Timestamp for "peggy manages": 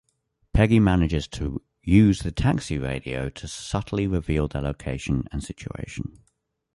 0.51-1.27